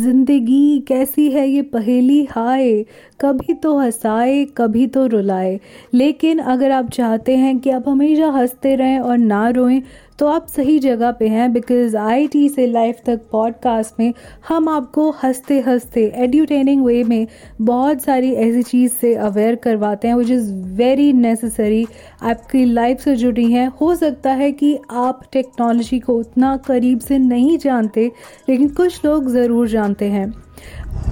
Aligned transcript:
ज़िंदगी 0.00 0.80
कैसी 0.80 1.30
है 1.30 1.46
ये 1.48 1.62
पहेली? 1.62 2.24
हाय, 2.24 2.84
कभी 3.20 3.54
तो 3.54 3.76
हंसाए, 3.78 4.44
कभी 4.56 4.86
तो 4.86 5.06
रुलाए। 5.06 5.58
लेकिन 5.94 6.38
अगर 6.38 6.70
आप 6.70 6.90
चाहते 6.90 7.36
हैं 7.36 7.58
कि 7.58 7.70
आप 7.70 7.88
हमेशा 7.88 8.26
हँसते 8.26 8.74
रहें 8.74 8.98
और 8.98 9.18
ना 9.18 9.48
रोएँ 9.48 9.82
तो 10.20 10.26
आप 10.26 10.46
सही 10.46 10.78
जगह 10.78 11.10
पे 11.10 11.28
हैं 11.28 11.52
बिकॉज़ 11.52 11.96
आई 11.96 12.26
टी 12.26 12.48
से 12.48 12.66
लाइफ 12.66 12.96
तक 13.06 13.20
पॉडकास्ट 13.32 14.00
में 14.00 14.14
हम 14.48 14.68
आपको 14.68 15.10
हँसते 15.10 15.60
हँसते 15.60 16.12
एड्यूटेनिंग 16.16 16.84
वे 16.84 17.04
में 17.04 17.26
बहुत 17.60 18.02
सारी 18.02 18.32
ऐसी 18.32 18.62
चीज़ 18.62 18.92
से 18.92 19.14
अवेयर 19.14 19.54
करवाते 19.54 20.08
हैं 20.08 20.14
विच 20.14 20.30
इज़ 20.30 20.52
वेरी 20.54 21.12
नेसेसरी 21.12 21.86
आपकी 22.22 22.64
लाइफ 22.64 23.00
से 23.00 23.16
जुड़ी 23.16 23.52
हैं। 23.52 23.72
हो 23.80 23.94
सकता 23.94 24.32
है 24.32 24.52
कि 24.52 24.78
आप 24.90 25.24
टेक्नोलॉजी 25.32 26.00
को 26.00 26.14
उतना 26.14 26.56
करीब 26.56 26.98
से 26.98 27.18
नहीं 27.18 27.58
जानते, 27.58 28.12
लेकिन 28.48 28.68
कुछ 28.68 29.04
लोग 29.04 29.30
ज़रूर 29.30 29.68
जानते 29.68 30.04
हैं। 30.04 30.49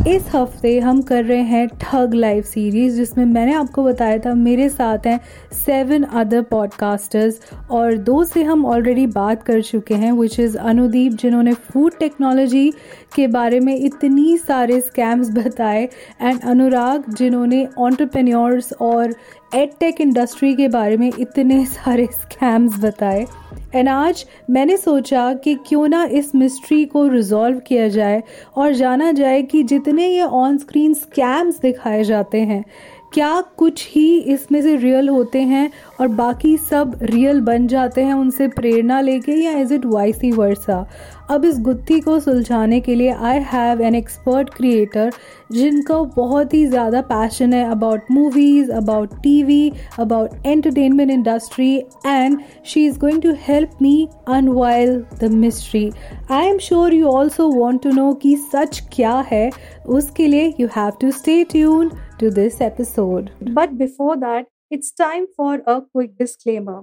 इस 0.06 0.26
हफ़्ते 0.34 0.78
हम 0.78 1.00
कर 1.02 1.24
रहे 1.24 1.42
हैं 1.42 1.66
ठग 1.80 2.14
लाइव 2.14 2.42
सीरीज़ 2.42 2.96
जिसमें 2.96 3.24
मैंने 3.24 3.52
आपको 3.52 3.82
बताया 3.84 4.18
था, 4.18 4.34
मेरे 4.34 4.68
साथ 4.68 5.06
हैं 5.06 5.18
सेवन 5.54 6.02
अदर 6.02 6.42
पॉडकास्टर्स 6.42 7.40
और 7.70 7.96
दो 7.98 8.22
से 8.24 8.42
हम 8.42 8.64
ऑलरेडी 8.66 9.06
बात 9.06 9.42
कर 9.42 9.62
चुके 9.62 9.94
हैं 9.94 10.12
विच 10.12 10.38
इज़ 10.40 10.56
अनुदीप, 10.58 11.12
जिन्होंने 11.12 11.54
फ़ूड 11.54 11.98
टेक्नोलॉजी 11.98 12.70
के 13.14 13.26
बारे 13.28 13.60
में 13.60 13.74
इतनी 13.76 14.36
सारे 14.38 14.80
स्कैम्स 14.80 15.30
बताए 15.38 15.88
एंड 16.22 16.40
अनुराग, 16.42 17.10
जिन्होंने 17.14 17.66
ऑन्टरप्रेन्योर्स 17.78 18.72
और 18.72 19.14
एड 19.54 19.70
टेक 19.80 20.00
इंडस्ट्री 20.00 20.54
के 20.54 20.68
बारे 20.68 20.96
में 20.96 21.10
इतने 21.10 21.64
सारे 21.66 22.06
स्कैम्स 22.12 22.78
बताए। 22.80 23.26
एंड 23.74 23.88
आज 23.88 24.26
मैंने 24.50 24.76
सोचा 24.76 25.34
कि 25.34 25.54
क्यों 25.54 25.88
ना 25.88 26.04
इस 26.04 26.34
मिस्ट्री 26.34 26.84
को 26.84 27.06
रिजॉल्व 27.06 27.58
किया 27.58 27.88
जाए 27.88 28.22
और 28.56 28.72
जाना 28.72 29.12
जाए 29.12 29.42
कि 29.42 29.62
जितने 29.62 30.08
ये 30.08 30.22
ऑन 30.22 30.58
स्क्रीन 30.58 30.94
स्कैम्स 30.94 31.60
दिखाए 31.60 32.04
जाते 32.04 32.40
हैं, 32.40 32.64
क्या 33.12 33.40
कुछ 33.40 33.88
ही 33.90 34.20
इसमें 34.20 34.62
से 34.62 34.76
रियल 34.76 35.08
होते 35.08 35.42
हैं 35.42 35.70
और 36.00 36.08
बाकी 36.08 36.56
सब 36.56 36.98
रियल 37.02 37.40
बन 37.40 37.66
जाते 37.66 38.02
हैं 38.02 38.14
उनसे 38.14 38.48
प्रेरणा 38.48 39.00
लेके 39.00 39.32
या 39.32 39.52
इज़ 39.52 39.74
इट 39.74 39.84
वाइसी 39.84 40.30
वर्सा 40.30 40.88
अब 41.30 41.44
इस 41.44 41.58
गुत्थी 41.60 41.98
को 42.00 42.18
सुलझाने 42.20 42.80
के 42.80 42.94
लिए 42.94 43.10
I 43.10 43.38
have 43.46 43.80
an 43.82 43.94
expert 43.94 44.50
creator 44.54 45.10
जिनका 45.52 46.00
बहुत 46.16 46.54
ही 46.54 46.64
ज़्यादा 46.66 47.00
पैशन 47.04 47.52
है 47.52 47.64
about 47.70 48.10
movies 48.10 48.72
about 48.72 49.14
TV 49.22 49.72
about 49.98 50.46
entertainment 50.46 51.10
industry 51.10 51.74
and 52.06 52.40
she 52.66 52.86
is 52.86 52.98
going 52.98 53.22
to 53.22 53.34
help 53.40 53.78
me 53.82 54.08
unveil 54.30 54.98
the 55.20 55.32
mystery 55.36 55.90
I 56.30 56.46
am 56.46 56.58
sure 56.68 56.94
you 56.94 57.08
also 57.08 57.48
want 57.52 57.82
to 57.82 57.92
know 57.92 58.12
कि 58.22 58.36
सच 58.52 58.82
क्या 58.92 59.16
है 59.30 59.48
उसके 59.88 60.26
लिए 60.26 60.52
you 60.60 60.68
have 60.76 60.92
to 61.00 61.10
stay 61.12 61.42
tune 61.44 61.90
to 62.18 62.30
this 62.30 62.60
episode. 62.60 63.30
But 63.40 63.78
before 63.78 64.16
that, 64.18 64.46
it's 64.70 64.90
time 64.92 65.26
for 65.34 65.62
a 65.66 65.82
quick 65.82 66.18
disclaimer. 66.18 66.82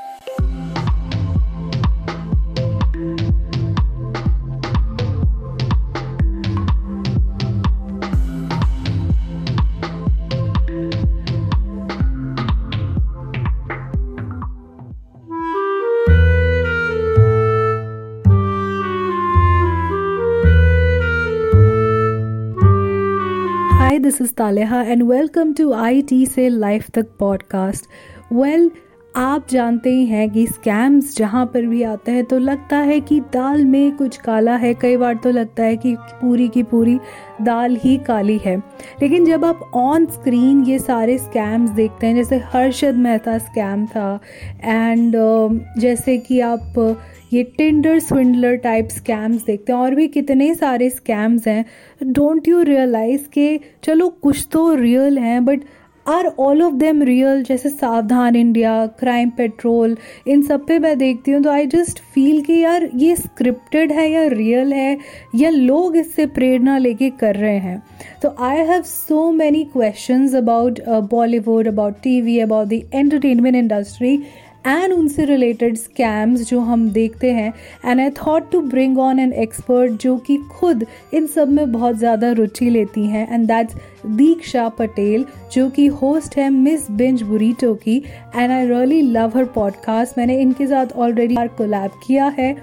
This 24.01 24.21
is 24.21 24.31
Taleha 24.33 24.77
and 24.93 25.01
welcome 25.11 25.53
to 25.59 25.65
IT 25.73 26.27
से 26.27 26.49
life 26.49 26.89
तक 26.89 27.07
podcast 27.19 27.85
well 28.33 28.71
आप 29.15 29.47
जानते 29.49 29.89
ही 29.89 30.05
हैं 30.05 30.29
कि 30.29 30.47
स्कैम्स 30.47 31.17
जहाँ 31.17 31.45
पर 31.45 31.65
भी 31.65 31.83
आते 31.83 32.11
हैं 32.11 32.25
तो 32.25 32.37
लगता 32.37 32.77
है 32.77 32.99
कि 32.99 33.19
दाल 33.19 33.65
में 33.65 33.95
कुछ 33.95 34.17
काला 34.17 34.55
है, 34.55 34.73
कई 34.73 34.97
बार 34.97 35.15
तो 35.15 35.31
लगता 35.31 35.63
है 35.63 35.77
कि 35.77 35.95
पूरी 35.99 36.47
की 36.47 36.63
पूरी 36.63 36.99
दाल 37.41 37.75
ही 37.75 37.97
काली 37.97 38.37
है। 38.37 38.63
लेकिन 39.01 39.25
जब 39.25 39.45
आप 39.45 39.71
ऑन 39.75 40.05
स्क्रीन 40.05 40.63
ये 40.63 40.79
सारे 40.79 41.17
स्कैम्स 41.17 41.69
देखते 41.69 42.07
हैं 42.07 42.15
जैसे 42.15 42.37
हर्षद 42.37 42.95
मेहता 42.95 43.37
स्कैम 43.37 43.85
था 43.85 44.19
एंड 44.63 45.15
uh, 45.15 45.79
जैसे 45.79 46.17
कि 46.17 46.39
आप 46.39 46.97
ये 47.33 47.43
टेंडर 47.43 47.99
स्विंडलर 47.99 48.55
टाइप 48.55 48.87
स्कैम्स 48.87 49.45
देखते 49.45 49.73
हैं 49.73 49.79
और 49.79 49.95
भी 49.95 50.07
कितने 50.07 50.53
सारे 50.55 50.89
स्कैम्स 50.89 51.47
हैं। 51.47 51.65
डोंट 52.03 52.47
यू 52.47 52.61
रियलाइज़ 52.61 53.27
के 53.33 53.59
चलो 53.83 54.09
कुछ 54.09 54.47
तो 54.51 54.73
रियल 54.75 55.17
हैं 55.17 55.45
but 55.45 55.61
are 56.07 56.25
all 56.39 56.61
of 56.61 56.73
them 56.73 57.01
real 57.03 57.43
जैसे 57.43 57.69
सावधान 57.69 58.35
इंडिया 58.35 58.85
क्राइम 58.99 59.29
पेट्रोल 59.29 59.95
इन 60.27 60.41
सब 60.41 60.65
पे 60.67 60.77
मैं 60.79 60.97
देखती 60.97 61.31
हूँ 61.31 61.41
तो 61.43 61.49
आई 61.49 61.67
जस्ट 61.67 61.99
फील 62.13 62.41
कि 62.41 62.57
यार 62.59 62.89
ये 62.95 63.15
स्क्रिप्टेड 63.15 63.91
है 63.91 64.09
या 64.11 64.25
रियल 64.27 64.73
है, 64.73 64.97
या 65.35 65.49
लोग 65.49 65.97
इससे 65.97 66.25
प्रेरणा 66.27 66.77
लेके 66.77 67.09
कर 67.09 67.35
रहे 67.35 67.57
हैं। 67.57 67.81
तो 68.21 68.35
I 68.39 68.57
have 68.57 68.81
so 68.81 69.31
many 69.31 69.63
question 69.73 70.27
about 70.37 70.79
Bollywood 71.11 71.67
about 71.67 72.01
T 72.03 72.19
V 72.21 72.39
about 72.39 72.67
the 72.67 72.81
entertainment 72.93 73.55
industry 73.55 74.17
and 74.67 74.93
उनसे 74.93 75.25
रिलेटेड 75.25 75.75
स्कैम्स 75.75 76.49
जो 76.49 76.59
हम 76.59 76.89
देखते 76.89 77.31
हैं 77.31 77.53
and 77.85 77.99
I 78.01 78.09
thought 78.09 78.51
to 78.51 78.61
bring 78.61 78.99
on 78.99 79.19
an 79.19 79.33
expert 79.33 79.91
जो 79.91 80.17
कि 80.17 80.37
खुद 80.37 80.85
इन 81.13 81.27
सब 81.27 81.49
में 81.49 81.71
बहुत 81.71 81.95
ज़्यादा 81.95 82.31
रुचि 82.31 82.69
लेती 82.69 83.05
हैं 83.05 83.33
एंड 83.33 83.47
दैट्स 83.47 83.75
दीक्षा 84.05 84.69
पटेल, 84.69 85.25
जो 85.53 85.69
कि 85.69 85.87
होस्ट 85.87 86.37
है 86.37 86.49
मिस 86.49 86.91
बिंज 86.91 87.21
बुरीटो 87.21 87.73
की 87.73 88.03
and 88.35 88.51
I 88.51 88.67
really 88.67 89.01
love 89.01 89.31
her 89.35 89.45
podcast 89.45 90.17
मैंने 90.17 90.39
इनके 90.39 90.67
साथ 90.67 90.85
ऑलरेडी 90.95 91.35
कोलैब 91.35 91.91
किया 92.07 92.27
है 92.27 92.57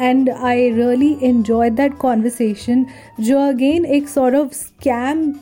and 0.00 0.30
I 0.30 0.70
really 0.70 1.16
enjoy 1.22 1.70
that 1.70 1.94
conversation 1.94 2.86
जो 3.20 3.40
अगेन 3.40 3.84
एक 3.84 4.08
सॉर्ट 4.08 4.34
ऑफ़ 4.34 4.52
स्कैम 4.52 5.34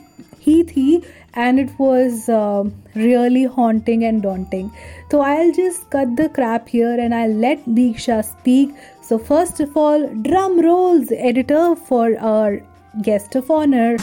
ही 0.47 0.63
थी 0.63 1.01
and 1.33 1.59
it 1.59 1.71
was 1.79 2.29
uh, 2.29 2.63
really 2.95 3.45
haunting 3.45 4.03
and 4.05 4.21
daunting. 4.21 4.71
So 5.09 5.21
I'll 5.21 5.51
just 5.51 5.89
cut 5.89 6.15
the 6.15 6.29
crap 6.29 6.67
here 6.67 6.99
and 6.99 7.13
I'll 7.13 7.33
let 7.45 7.65
Deeksha 7.65 8.23
speak. 8.23 8.75
So, 9.01 9.17
first 9.17 9.59
of 9.59 9.75
all, 9.75 10.07
drum 10.21 10.61
rolls, 10.61 11.11
editor, 11.11 11.75
for 11.75 12.17
our 12.19 12.61
guest 13.01 13.35
of 13.35 13.51
honor. 13.51 13.97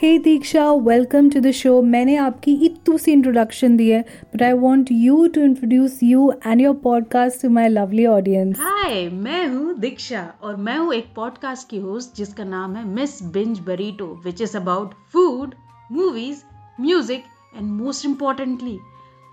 Hey 0.00 0.18
Diksha 0.18 0.62
welcome 0.84 1.28
to 1.30 1.40
the 1.40 1.50
show 1.52 1.70
मैंने 1.84 2.14
आपकी 2.16 2.52
इतू 2.66 2.96
सी 2.98 3.12
introduction 3.12 3.76
दी 3.76 3.88
है 3.88 4.00
but 4.34 4.42
I 4.42 4.52
want 4.58 4.92
you 4.92 5.26
to 5.34 5.40
introduce 5.40 5.98
you 6.02 6.30
and 6.46 6.60
your 6.60 6.74
podcast 6.84 7.42
to 7.42 7.48
my 7.50 7.68
lovely 7.68 8.06
audience 8.06 8.60
hi 8.60 9.08
मैं 9.16 9.46
हूँ 9.46 9.74
दीक्षा 9.80 10.22
और 10.42 10.56
मैं 10.58 10.78
हूँ 10.78 10.94
एक 10.94 11.12
पॉडकास्ट 11.16 11.68
की 11.70 11.78
होस्ट 11.80 12.16
जिसका 12.16 12.44
नाम 12.46 12.76
है 12.76 12.86
Miss 12.86 13.22
Binge 13.32 13.60
Burrito 13.66 14.06
which 14.24 14.40
is 14.42 14.56
about 14.56 14.94
food 15.12 15.54
movies 15.92 16.42
music 16.80 17.24
and 17.56 17.70
most 17.72 18.06
importantly 18.06 18.78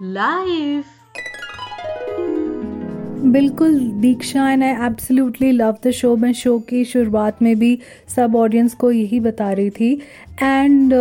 life 0.01 0.96
बिल्कुल, 3.17 3.79
Diksha 4.01 4.49
and 4.51 4.63
I 4.63 4.85
absolutely 4.85 5.51
love 5.51 5.75
the 5.85 5.91
show 5.91 6.15
मैं 6.15 6.31
शो 6.33 6.57
की 6.59 6.83
शुरुआत 6.85 7.41
में 7.41 7.55
भी 7.59 7.77
सब 8.15 8.35
ऑडियंस 8.35 8.73
को 8.73 8.91
यही 8.91 9.19
बता 9.19 9.51
रही 9.51 9.69
थी। 9.69 9.93
एंड 10.43 10.93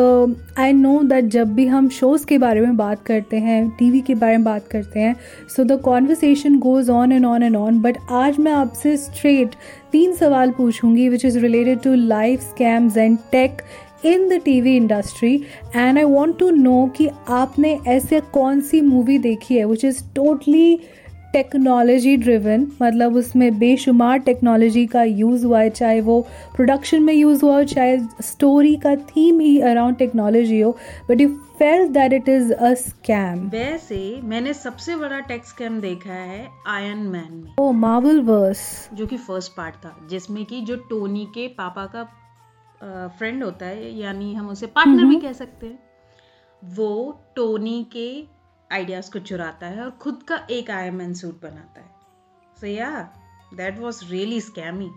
आई 0.58 0.72
नो 0.72 0.98
दैट 1.02 1.24
जब 1.24 1.54
भी 1.54 1.66
हम 1.66 1.88
शोज़ 1.88 2.26
के 2.26 2.38
बारे 2.38 2.60
में 2.60 2.76
बात 2.76 3.02
करते 3.06 3.38
हैं 3.38 3.68
टीवी 3.78 4.00
के 4.00 4.14
बारे 4.14 4.36
में 4.36 4.44
बात 4.44 4.66
करते 4.70 5.00
हैं 5.00 5.14
so 5.56 5.64
the 5.64 5.80
conversation 5.80 6.58
goes 6.58 6.90
on 6.90 7.12
and 7.12 7.26
on 7.26 7.42
and 7.42 7.56
on 7.56 7.80
but 7.82 7.98
आज 8.14 8.38
मैं 8.38 8.52
आपसे 8.52 8.96
स्ट्रेट 8.96 9.54
तीन 9.92 10.12
सवाल 10.16 10.50
पूछूँगी 10.50 11.08
which 11.08 11.24
is 11.24 11.38
related 11.38 11.80
to 11.80 11.94
life 11.94 12.40
scams 12.40 12.96
and 12.96 13.18
tech 13.32 13.62
in 14.06 14.28
the 14.28 14.40
T 14.44 14.60
V 14.60 14.76
industry 14.76 15.34
and 15.76 15.98
I 15.98 16.04
want 16.04 16.38
to 16.38 16.50
know 16.50 16.84
कि 16.96 17.08
आपने 17.28 17.78
ऐसे 17.88 18.20
कौन 18.32 18.60
सी 18.60 18.80
मूवी 18.80 19.18
देखी 19.18 19.56
है 19.56 19.64
which 19.64 19.84
is 19.84 20.02
totally 20.14 20.78
technology 21.36 22.16
driven 22.16 22.66
मतलब 22.82 23.16
उसमें 23.16 23.58
बेशुमार 23.58 24.18
टेक्नोलॉजी 24.26 24.86
का 24.86 25.02
यूज़ 25.02 25.46
हुआ 25.46 25.60
है 25.60 25.70
चाहे 25.70 26.00
वो 26.00 26.20
प्रोडक्शन 26.56 27.02
में 27.02 27.12
यूज़ 27.14 27.44
हुआ 27.44 27.56
हो 27.56 27.64
चाहे 27.64 27.98
स्टोरी 28.22 28.74
का 28.76 28.94
थीम 29.10 29.40
ही 29.40 29.58
अराउंड 29.70 29.96
टेक्नोलॉजी 29.96 30.60
हो 30.60 30.76
but 31.10 31.20
you 31.20 31.28
feel 31.58 31.88
that 31.88 32.12
it 32.12 32.28
is 32.28 32.52
a 32.52 32.72
scam 32.74 33.46
वैसे 33.48 33.98
मैंने 34.24 34.52
सबसे 34.54 34.96
बड़ा 34.96 35.18
टेक 35.28 35.46
स्कैम 35.46 35.80
देखा 35.80 36.12
है 36.12 36.46
आयरन 36.66 37.06
मैन 37.08 37.32
में। 37.34 37.54
ओ 37.60 37.70
मार्वल 37.72 38.20
वर्स 38.22 38.62
जो 38.94 39.06
कि 39.06 39.16
फ़र्स्ट 39.16 39.52
पार्ट 39.52 39.74
था 39.74 39.96
जिसमें 40.10 40.44
कि 40.44 40.60
जो 40.60 40.76
टोनी 40.90 41.24
के 41.34 41.48
पापा 41.58 41.86
का 41.96 42.08
फ्रेंड 43.18 43.44
होता 43.44 43.66
है 43.66 43.98
यानी 43.98 44.32
हम 44.34 44.48
उसे 44.48 44.66
पार्टनर 44.66 45.04
भी 45.04 45.20
कह 45.20 45.32
सकते 45.32 45.66
हैं 45.66 45.78
वो 46.62 46.90
टोनी 47.36 47.82
के 47.92 48.08
आइडियाज़ 48.72 49.10
को 49.12 49.18
चुराता 49.18 49.66
है 49.66 49.82
और 49.84 49.90
खुद 50.02 50.22
का 50.28 50.46
एक 50.50 50.70
आई 50.70 50.86
एम 50.86 51.00
एन 51.02 51.14
सूट 51.14 51.40
बनाता 51.42 51.80
है। 51.80 51.90
So 52.60 52.66
yeah 52.66 52.90
that 53.54 53.78
was 53.78 54.04
really 54.10 54.40
scammy 54.40 54.90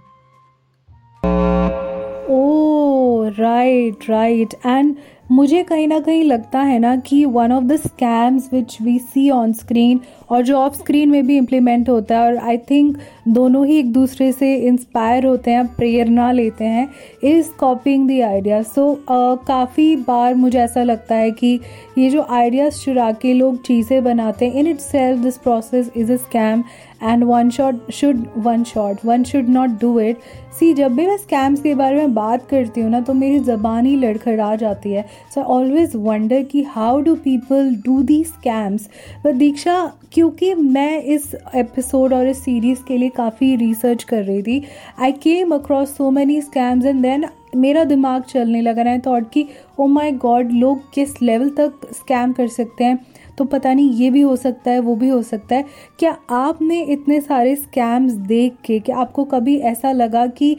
oh 2.31 3.29
right 3.39 4.09
right 4.09 4.53
and 4.65 4.95
मुझे 5.29 5.61
कहीं 5.63 5.87
ना 5.87 5.99
कहीं 5.99 6.23
लगता 6.23 6.59
है 6.59 6.77
ना 6.79 6.95
कि 6.97 7.23
one 7.25 7.51
of 7.51 7.63
the 7.63 7.75
scams 7.77 8.49
which 8.53 8.77
we 8.81 8.97
see 8.99 9.29
on 9.29 9.51
screen 9.53 9.99
और 10.29 10.41
जो 10.43 10.55
ऑफ़ 10.57 10.77
स्क्रीन 10.77 11.09
में 11.09 11.27
भी 11.27 11.37
इम्प्लीमेंट 11.37 11.89
होता 11.89 12.17
है 12.17 12.25
और 12.25 12.37
आई 12.37 12.57
थिंक 12.69 12.97
दोनों 13.27 13.65
ही 13.67 13.77
एक 13.79 13.91
दूसरे 13.93 14.31
से 14.31 14.53
इंस्पायर 14.57 15.25
होते 15.25 15.51
हैं, 15.51 15.65
प्रेरणा 15.75 16.31
लेते 16.31 16.65
हैं 16.65 16.87
is 17.23 17.51
copying 17.59 18.07
the 18.09 18.21
idea 18.23 18.61
so 18.63 18.93
काफ़ी 19.09 19.95
बार 20.07 20.35
मुझे 20.35 20.59
ऐसा 20.59 20.83
लगता 20.83 21.15
है 21.15 21.31
कि 21.31 21.59
ये 21.97 22.09
जो 22.09 22.25
आइडियाज़ 22.31 22.83
चुरा 22.83 23.11
के 23.21 23.33
लोग 23.33 23.61
चीज़ें 23.65 24.03
बनाते 24.03 24.47
हैं 24.47 24.59
in 24.59 24.67
itself 24.79 25.23
this 25.23 25.37
process 25.37 25.91
is 25.95 26.11
a 26.11 26.15
scam 26.17 26.63
and 27.03 27.23
one 27.23 27.49
shot 27.49 27.91
should 27.91 28.25
one 28.37 28.63
shot 28.63 29.05
one 29.05 29.23
should 29.23 29.49
not 29.49 29.79
do 29.81 29.99
it 29.99 30.17
see 30.59 30.73
जब 30.73 30.95
भी 30.95 31.05
मैं 31.07 31.17
स्कैम्स 31.17 31.61
के 31.61 31.73
बारे 31.75 31.95
में 31.97 32.13
बात 32.13 32.47
करती 32.49 32.81
हूँ 32.81 32.89
ना 32.91 32.99
तो 33.01 33.13
मेरी 33.13 33.39
ज़बान 33.39 33.85
ही 33.85 33.95
लड़खड़ा 33.95 34.55
जाती 34.55 34.91
है। 34.91 35.05
सो 35.35 35.41
ऑलवेज 35.41 35.91
वंडर 35.95 36.43
कि 36.43 36.63
how 36.63 37.01
do 37.01 37.15
people 37.15 37.75
do 37.85 38.03
the 38.03 38.23
scams 38.23 38.89
but 39.25 39.35
Diksha 39.35 39.93
क्योंकि 40.11 40.53
मैं 40.53 41.03
इस 41.03 41.35
एपिसोड 41.55 42.13
और 42.13 42.27
इस 42.27 42.43
सीरीज़ 42.43 42.79
के 42.87 42.97
लिए 42.97 43.09
काफ़ी 43.09 43.55
रिसर्च 43.55 44.03
कर 44.03 44.23
रही 44.23 44.43
थी 44.43 44.63
I 45.01 45.11
came 45.11 45.55
across 45.55 45.97
so 45.97 46.11
many 46.11 46.41
scams 46.41 46.85
and 46.85 47.01
then 47.01 47.25
मेरा 47.55 47.83
दिमाग 47.83 48.23
चलने 48.23 48.61
लगा 48.61 48.81
रहा 48.81 48.93
है 48.93 49.01
थॉट 49.07 49.31
कि 49.31 49.47
ओ 49.79 49.87
माई 49.87 50.11
गॉड 50.11 50.51
लोग 50.51 50.93
किस 50.93 51.21
लेवल 51.21 51.49
तक 51.49 51.73
स्कैम 51.93 52.33
कर 52.33 52.47
सकते 52.47 52.83
हैं? 52.83 52.99
तो 53.37 53.45
पता 53.45 53.73
नहीं, 53.73 53.91
ये 53.91 54.09
भी 54.09 54.21
हो 54.21 54.35
सकता 54.35 54.71
है, 54.71 54.79
वो 54.79 54.95
भी 54.95 55.09
हो 55.09 55.21
सकता 55.21 55.55
है। 55.55 55.65
क्या 55.99 56.17
आपने 56.29 56.81
इतने 56.81 57.21
सारे 57.21 57.55
स्कैम्स 57.55 58.11
देख 58.11 58.55
के, 58.65 58.79
क्या 58.79 58.97
आपको 58.97 59.23
कभी 59.23 59.57
ऐसा 59.57 59.91
लगा 59.91 60.27
कि 60.27 60.57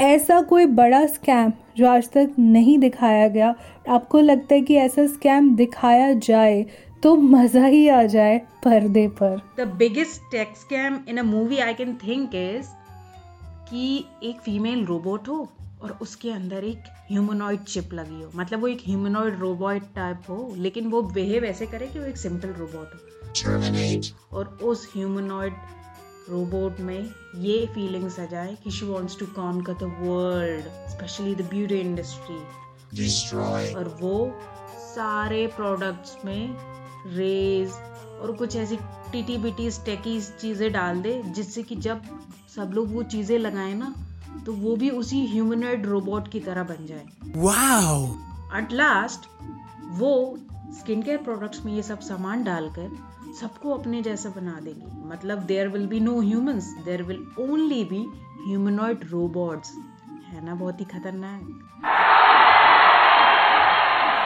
ऐसा 0.00 0.40
कोई 0.40 0.66
बड़ा 0.66 1.06
स्कैम 1.06 1.52
जो 1.76 1.88
आज 1.88 2.08
तक 2.12 2.34
नहीं 2.38 2.78
दिखाया 2.78 3.28
गया। 3.28 3.54
आपको 3.88 4.20
लगता 4.20 4.54
है 4.54 4.60
कि 4.60 4.74
ऐसा 4.76 5.06
स्कैम 5.06 5.54
दिखाया 5.56 6.12
जाए 6.20 6.64
तो 7.02 7.14
मज़ा 7.16 7.64
ही 7.66 7.88
आ 7.88 8.02
जाए 8.02 8.38
पर्दे 8.64 9.06
पर। 9.20 9.40
The 9.58 9.66
biggest 9.78 10.30
tech 10.32 10.56
scam 10.56 10.98
in 11.08 11.18
a 11.18 11.22
movie 11.22 11.58
I 11.58 11.74
can 11.74 11.94
think 12.04 12.34
is 12.34 12.68
कि 13.70 14.04
एक 14.22 14.40
फीमेल 14.40 14.84
रोबोट 14.84 15.28
हो 15.28 15.48
और 15.82 15.98
उसके 16.02 16.30
अंदर 16.30 16.64
एक 16.64 16.82
ह्यूमनॉइड 17.10 17.60
चिप 17.60 17.92
लगी 17.94 18.22
हो। 18.22 18.30
मतलब 18.36 18.60
वो 18.60 18.68
एक 18.68 18.82
ह्यूमनॉइड 18.86 19.38
रोबोट 19.40 19.94
टाइप 19.94 20.30
हो 20.30 20.54
लेकिन 20.56 20.86
वो 20.86 21.02
बिहेव 21.02 21.44
ऐसे 21.44 21.66
करे 21.66 21.86
कि 21.86 21.98
वो 21.98 22.04
एक 22.04 22.16
सिंपल 22.16 22.54
रोबोट 22.58 22.94
हो। 22.94 22.98
और 24.32 24.58
उस 24.62 24.88
ह्यूमनॉइड 24.94 25.52
रोबोट 26.30 26.80
में 26.80 27.10
ये 27.36 27.66
फीलिंग्स 27.66 28.18
आ 28.20 28.24
जाए 28.24 28.56
कि 28.64 28.70
she 28.70 28.86
wants 28.86 29.18
to 29.18 29.26
conquer 29.26 29.72
the 29.72 29.82
world 29.82 30.64
especially 30.90 31.34
the 31.34 31.48
beauty 31.50 31.74
industry 31.74 32.36
और 33.74 33.88
वो 34.00 34.40
सारे 34.78 35.46
प्रोडक्ट्स 35.46 36.16
में 36.24 36.56
रेज 37.06 37.70
और 38.20 38.32
कुछ 38.32 38.56
ऐसी 38.56 38.76
टीटी 39.12 39.36
बिटी 39.38 39.70
स्टेकी 39.70 40.20
चीज़ें 40.20 40.72
डाल 40.72 41.00
दे 41.02 41.22
जिससे 41.22 41.62
कि 41.62 41.76
जब 41.76 42.02
सब 42.56 42.72
लोग 42.74 42.94
वो 42.94 43.02
चीज़ें 43.02 43.38
लगाए 43.38 43.74
ना 43.74 43.94
तो 44.46 44.52
वो 44.52 44.76
भी 44.76 44.90
उसी 44.90 45.26
ह्यूमनॉइड 45.26 45.86
रोबोट 45.86 46.28
की 46.28 46.40
तरह 46.40 46.62
बन 46.62 46.86
जाए। 46.86 47.04
वाओ 47.36 48.06
एट 48.58 48.72
लास्ट 48.72 49.26
वो 49.98 50.38
स्किन 50.78 51.02
केयर 51.02 51.16
प्रोडक्ट्स 51.16 51.64
में 51.64 51.72
ये 51.72 51.82
सब 51.82 52.00
सामान 52.00 52.44
डालकर 52.44 52.88
सबको 53.40 53.70
अपने 53.70 54.02
जैसा 54.02 54.28
बना 54.28 54.60
देगी। 54.60 55.08
मतलब 55.08 55.38
there 55.38 55.68
will 55.68 55.86
be 55.86 56.00
no 56.00 56.20
humans 56.20 56.74
there 56.84 57.02
will 57.02 57.26
only 57.38 57.84
be 57.84 58.00
humanoid 58.48 59.00
robots 59.04 59.74
है 60.26 60.44
ना? 60.44 60.54
बहुत 60.54 60.80
ही 60.80 60.84
खतरनाक। 60.84 61.68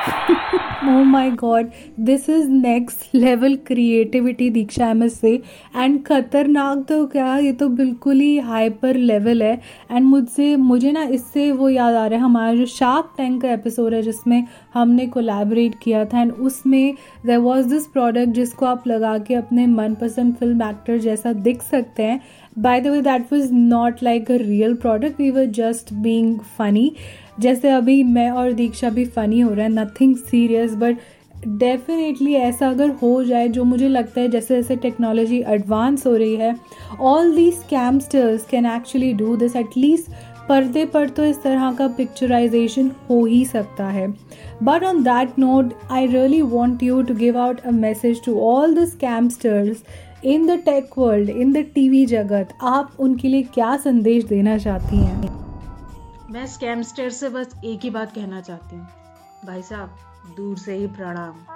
oh 0.86 1.04
my 1.04 1.30
god. 1.30 1.72
This 1.98 2.28
is 2.28 2.48
next 2.48 3.14
level 3.14 3.56
creativity 3.70 4.50
Diksha 4.50 4.90
M 4.90 5.02
S 5.02 5.20
से 5.20 5.42
एंड 5.76 6.04
खतरनाक 6.04 6.84
तो 6.88 7.06
क्या? 7.06 7.36
ये 7.38 7.52
तो 7.52 7.68
बिल्कुल 7.68 8.20
ही 8.20 8.38
हाइपर 8.38 8.96
लेवल 8.96 9.42
है. 9.42 9.60
एंड 9.90 10.06
मुझसे, 10.06 10.56
मुझे 10.56 10.92
ना 10.92 11.02
इससे 11.02 11.50
वो 11.52 11.68
याद 11.68 11.94
आ 11.94 12.06
रहा 12.06 12.18
है, 12.18 12.24
हमारा 12.24 12.54
जो 12.54 12.66
शार्क 12.66 13.12
टैंक 13.16 13.42
का 13.42 13.52
एपिसोड 13.52 13.94
है, 13.94 14.02
जिसमें 14.02 14.46
हमने 14.74 15.06
कोलैबोरेट 15.06 15.74
किया 15.82 16.04
था 16.04 16.20
एंड 16.20 16.32
उसमें 16.32 16.94
देर 17.26 17.38
वॉज़ 17.38 17.68
दिस 17.68 17.86
प्रोडक्ट 17.86 18.28
जिसको 18.28 18.66
आप 18.66 18.86
लगा 18.86 19.18
के 19.18 19.34
अपने 19.34 19.66
मनपसंद 19.66 20.34
फ़िल्म 20.34 20.62
एक्टर 20.62 20.98
जैसा 20.98 21.32
दिख 21.32 21.62
सकते 21.62 22.02
हैं. 22.02 22.20
By 22.58 22.80
the 22.80 22.86
way 22.86 23.00
that 23.02 23.32
was 23.32 23.52
not 23.52 24.02
like 24.02 24.30
a 24.30 24.36
real 24.36 24.74
product 24.74 25.20
we 25.20 25.30
were 25.30 25.44
just 25.44 25.92
being 25.94 26.38
funny 26.58 26.92
जैसे 27.40 27.70
अभी 27.70 28.02
मैं 28.04 28.30
और 28.30 28.52
दीक्षा 28.52 28.90
भी 28.90 29.04
फ़नी 29.06 29.40
हो 29.40 29.52
रहा 29.52 29.64
है 29.64 29.72
नथिंग 29.72 30.16
सीरियस 30.16 30.74
बट 30.74 30.98
डेफिनेटली 31.48 32.32
ऐसा 32.34 32.68
अगर 32.70 32.90
हो 33.02 33.24
जाए, 33.24 33.48
जो 33.48 33.64
मुझे 33.64 33.88
लगता 33.88 34.20
है 34.20 34.28
जैसे 34.28 34.56
जैसे 34.56 34.76
टेक्नोलॉजी 34.76 35.42
एडवांस 35.46 36.06
हो 36.06 36.14
रही 36.16 36.36
है 36.36 36.54
all 37.00 37.34
the 37.36 37.50
scamsters 37.52 38.46
can 38.50 38.66
actually 38.66 39.12
do 39.12 39.36
this 39.36 39.56
at least 39.56 40.10
पर्दे 40.48 40.84
पर 40.84 41.08
तो 41.08 41.24
इस 41.24 41.42
तरह 41.42 41.72
का 41.72 41.86
पिक्चराइजेशन 41.88 42.90
हो 43.10 43.24
ही 43.24 43.44
सकता 43.44 43.86
है। 43.88 44.06
But 44.62 44.84
on 44.84 45.02
that 45.02 45.38
note 45.38 45.72
I 45.90 46.06
really 46.06 46.40
want 46.42 46.82
you 46.82 47.02
to 47.02 47.14
give 47.14 47.38
out 47.38 47.60
a 47.60 47.70
message 47.70 48.24
to 48.24 48.38
all 48.40 48.74
the 48.74 48.84
scamsters 48.88 49.82
in 50.24 50.46
the 50.46 50.58
tech 50.64 50.98
world 50.98 51.30
in 51.30 51.52
the 51.52 51.64
TV 51.74 52.04
जगत, 52.06 52.48
आप 52.62 52.92
उनके 52.98 53.28
लिए 53.28 53.42
क्या 53.54 53.76
संदेश 53.76 54.24
देना 54.24 54.58
चाहती 54.58 54.96
हैं? 54.96 55.34
मैं 56.30 56.46
स्कैमस्टर 56.46 57.10
से 57.10 57.28
बस 57.28 57.54
एक 57.64 57.80
ही 57.80 57.90
बात 57.90 58.14
कहना 58.14 58.40
चाहती 58.40 58.76
हूँ। 58.76 58.86
भाई 59.46 59.62
साहब, 59.62 59.96
दूर 60.36 60.58
से 60.58 60.74
ही 60.74 60.86
प्रणाम। 60.86 61.55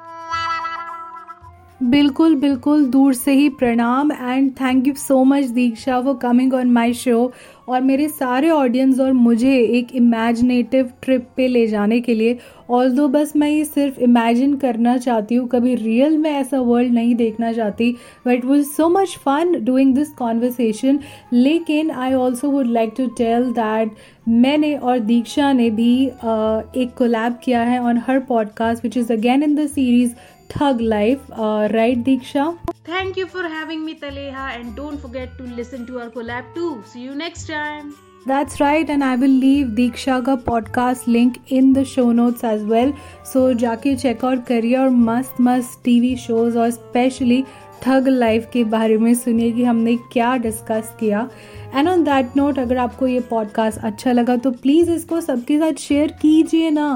बिल्कुल 1.83 2.35
बिल्कुल 2.35 2.85
दूर 2.85 3.15
से 3.15 3.33
ही 3.33 3.49
प्रणाम 3.49 4.13
and 4.13 4.51
thank 4.51 4.89
you 4.89 4.95
so 4.95 5.25
much 5.25 5.45
Diksha 5.45 6.01
for 6.01 6.15
coming 6.15 6.55
on 6.55 6.71
my 6.71 6.93
show 6.93 7.33
और 7.69 7.81
मेरे 7.81 8.09
सारे 8.09 8.51
ऑडियंस 8.51 9.01
और 9.01 9.13
मुझे 9.13 9.57
एक 9.59 9.95
इमेजिनेटिव 9.95 10.91
ट्रिप 11.03 11.29
पे 11.37 11.49
ले 11.49 11.67
जाने 11.67 12.01
के 12.01 12.15
लिए। 12.15 12.39
ऑल 12.71 12.91
दो 12.91 13.09
बस 13.09 13.33
मैं 13.37 13.51
ये 13.51 13.65
सिर्फ़ 13.65 14.01
इमेजिन 14.01 14.57
करना 14.57 14.97
चाहती 14.97 15.35
हूँ 15.35 15.49
कभी 15.49 15.75
रियल 15.75 16.19
में 16.19 16.31
ऐसा 16.31 16.61
वर्ल्ड 16.61 16.93
नहीं 16.93 17.15
देखना 17.15 17.53
चाहती 17.53 17.97
but 18.27 18.45
was 18.45 18.67
so 18.67 18.89
much 18.89 19.17
fun 19.25 19.65
doing 19.65 19.95
this 19.95 20.13
conversation 20.13 20.99
लेकिन 21.33 21.91
I 21.91 22.13
also 22.15 22.51
would 22.51 22.67
like 22.67 22.95
to 22.97 23.07
tell 23.07 23.51
that 23.51 23.93
मैंने 24.29 24.75
और 24.75 24.99
दीक्षा 24.99 25.53
ने 25.53 25.71
भी 25.71 26.07
uh, 26.07 26.77
एक 26.77 26.95
कोलैब 26.99 27.39
किया 27.45 27.63
है 27.63 27.83
on 27.83 28.03
her 28.09 28.19
podcast 28.19 28.85
which 28.85 28.97
is 28.97 29.13
again 29.13 29.43
in 29.43 29.55
the 29.55 29.67
series 29.67 30.15
Thug 30.51 30.81
Life. 30.81 31.21
Uh, 31.33 31.69
right, 31.73 32.03
Diksha? 32.03 32.59
Thank 32.85 33.17
you 33.17 33.27
for 33.27 33.43
having 33.49 33.85
me, 33.85 33.95
Taleha, 33.95 34.47
and 34.59 34.77
don't 34.77 34.99
forget 34.99 35.37
to 35.39 35.45
listen 35.45 35.87
to 35.87 36.01
our 36.01 36.11
collab 36.11 36.55
too. 36.55 36.83
See 36.87 37.01
you 37.01 37.15
next 37.15 37.47
time. 37.47 37.95
That's 38.27 38.61
right, 38.61 38.91
and 38.91 39.03
I 39.03 39.17
will 39.17 39.37
leave 39.45 39.69
Diksha 39.79 40.19
ka 40.25 40.37
podcast 40.49 41.07
link 41.07 41.39
in 41.49 41.73
the 41.73 41.85
show 41.85 42.11
notes 42.13 42.45
as 42.45 42.63
well. 42.75 42.93
So 43.25 43.45
जाके 43.55 43.97
check 44.03 44.25
out 44.25 44.47
करिए 44.49 44.77
और 44.77 44.91
मस्त 45.09 45.41
मस्त 45.41 45.81
TV 45.85 46.15
shows 46.27 46.59
और 46.59 46.71
specially 46.71 47.43
thug 47.87 48.09
life 48.09 48.49
के 48.53 48.65
बारे 48.75 48.97
में 48.99 49.13
सुनिए 49.15 49.51
कि 49.53 49.65
हमने 49.65 49.97
क्या 50.13 50.37
डिस्कस 50.37 50.95
किया 51.01 51.29
एंड 51.75 51.89
ऑन 51.89 52.03
दैट 52.05 52.37
नोट 52.37 52.59
अगर 52.59 52.79
आपको 52.79 53.07
ये 53.07 53.21
पॉडकास्ट 53.31 53.79
अच्छा 53.85 54.13
लगा 54.13 54.37
तो 54.37 54.51
प्लीज़ 54.63 54.91
इसको 54.91 55.21
सबके 55.21 55.59
साथ 55.59 55.81
शेयर 55.81 56.13
कीजिए 56.23 56.71
ना 56.71 56.89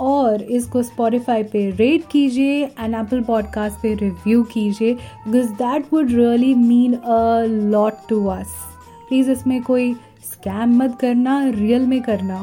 और 0.00 0.42
इसको 0.42 0.82
स्पॉटिफाई 0.82 1.42
पे 1.42 1.70
रेट 1.70 2.04
कीजिए 2.10 2.64
एंड 2.64 2.94
एप्पल 2.94 3.22
पॉडकास्ट 3.22 3.78
पे 3.82 3.94
रिव्यू 3.94 4.42
कीजिए 4.44 4.94
because 4.94 5.52
that 5.52 5.92
would 5.92 6.10
really 6.10 6.54
mean 6.54 6.94
a 6.94 7.44
lot 7.46 8.08
to 8.08 8.24
us 8.26 8.54
please 9.08 9.30
इसमें 9.30 9.62
कोई 9.62 9.94
स्कैम 10.24 10.76
मत 10.82 10.98
करना 11.00 11.42
रियल 11.50 11.86
में 11.86 12.00
करना. 12.02 12.38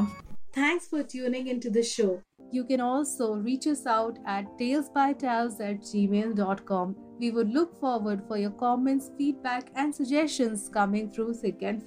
Thanks 0.57 0.89
for 0.89 1.01
tuning 1.01 1.47
in 1.47 1.59
to 1.59 1.69
the 1.69 1.81
show 1.81 2.17
you 2.53 2.63
can 2.63 2.81
also 2.81 3.33
reach 3.43 3.67
us 3.67 3.83
out 3.87 4.17
at 4.29 4.47
tales 4.59 4.89
by 4.95 5.13
tales 5.13 5.61
at 5.61 5.83
gmail 6.07 6.33
dot 6.33 6.59
com 6.59 6.95
we 7.19 7.29
would 7.29 7.53
look 7.53 7.77
forward 7.81 8.21
for 8.29 8.39
your 8.39 8.51
comments 8.59 9.09
feedback 9.17 9.71
and 9.77 9.93
suggestions 9.93 10.69
coming 10.73 11.09
through 11.09 11.31
sick 11.33 11.63
and 11.63 11.81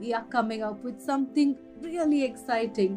we 0.00 0.10
are 0.10 0.28
coming 0.32 0.62
up 0.62 0.84
with 0.84 0.98
something 1.06 1.54
really 1.84 2.20
exciting 2.22 2.96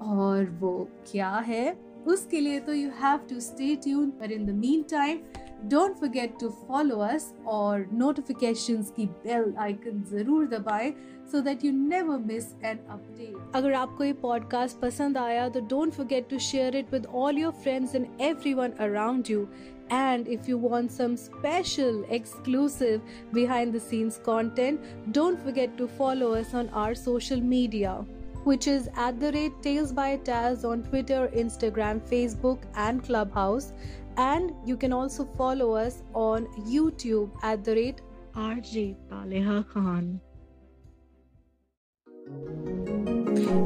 और 0.00 0.50
वो 0.60 0.88
क्या 1.10 1.30
है 1.46 1.76
उसके 2.06 2.40
लिए 2.40 2.60
तो 2.60 2.74
you 2.74 2.90
have 3.00 3.18
to 3.30 3.40
stay 3.40 3.74
tune 3.84 4.10
पर 4.20 4.32
in 4.32 4.46
the 4.46 4.50
mean 4.56 4.82
time 4.90 5.18
don't 5.64 5.96
forget 6.00 6.38
to 6.40 6.48
follow 6.66 6.96
us 7.04 7.32
और 7.46 7.86
notification 7.92 8.82
की 8.96 9.06
बेल 9.24 9.54
आइकन 9.58 10.02
ज़रूर 10.10 10.46
दबाएँ 10.48 10.92
so 11.32 11.40
that 11.40 11.64
you 11.64 11.72
never 11.72 12.18
miss 12.26 12.52
an 12.64 12.78
update 12.90 13.56
अगर 13.56 13.72
आपको 13.74 14.04
ये 14.04 14.12
पॉडकास्ट 14.22 14.80
पसंद 14.80 15.18
आया 15.18 15.48
तो 15.48 15.60
don't 15.70 15.92
forget 15.94 16.28
to 16.30 16.38
share 16.50 16.76
it 16.76 16.92
with 16.92 17.06
all 17.14 17.38
your 17.38 17.52
friends 17.62 17.94
and 17.94 18.06
everyone 18.20 18.70
around 18.80 19.30
you 19.30 19.46
And 19.90 20.28
if 20.28 20.46
you 20.46 20.58
want 20.58 20.92
some 20.92 21.16
special 21.16 22.04
exclusive 22.10 23.00
behind 23.32 23.72
the 23.72 23.80
scenes 23.80 24.18
content, 24.18 24.80
don't 25.10 25.40
forget 25.40 25.78
to 25.78 25.88
follow 25.88 26.34
us 26.34 26.52
on 26.52 26.68
our 26.70 26.94
social 26.94 27.40
media. 27.40 28.04
Which 28.44 28.66
is 28.66 28.88
at 28.96 29.20
the 29.20 29.32
rate 29.32 29.62
Tales 29.62 29.92
by 29.92 30.18
Taz 30.18 30.64
on 30.64 30.82
Twitter, 30.82 31.28
Instagram, 31.34 32.00
Facebook, 32.00 32.58
and 32.74 33.02
Clubhouse. 33.02 33.72
And 34.16 34.52
you 34.66 34.76
can 34.76 34.92
also 34.92 35.24
follow 35.36 35.74
us 35.74 36.02
on 36.14 36.46
YouTube 36.70 37.30
at 37.42 37.64
the 37.64 37.74
rate 37.74 38.00
RJ 38.34 38.96
Taleha 39.10 39.68
Khan. 39.68 40.20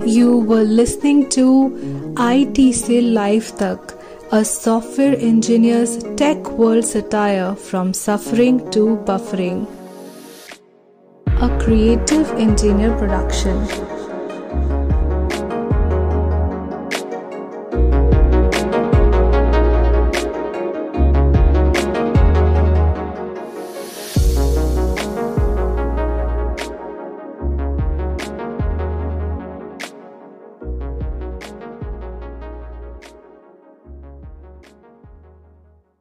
You 0.06 0.38
were 0.38 0.62
listening 0.62 1.28
to 1.30 2.14
IT 2.18 2.74
Se 2.74 3.00
Life 3.00 3.56
Tak, 3.56 3.94
a 4.30 4.44
software 4.44 5.16
engineer's 5.16 6.02
tech 6.16 6.50
world 6.50 6.84
satire 6.84 7.54
from 7.54 7.92
suffering 7.94 8.70
to 8.70 8.96
buffering. 9.04 9.66
A 11.26 11.48
creative 11.58 12.30
engineer 12.32 12.96
production. 12.98 13.91